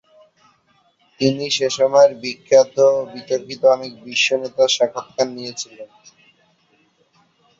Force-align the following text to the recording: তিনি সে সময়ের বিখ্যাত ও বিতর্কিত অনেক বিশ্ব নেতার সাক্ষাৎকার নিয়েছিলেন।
তিনি 1.19 1.45
সে 1.49 1.67
সময়ের 1.77 2.11
বিখ্যাত 2.21 2.75
ও 2.89 3.09
বিতর্কিত 3.13 3.61
অনেক 3.75 3.91
বিশ্ব 4.05 4.27
নেতার 4.41 4.69
সাক্ষাৎকার 4.77 5.27
নিয়েছিলেন। 5.35 5.89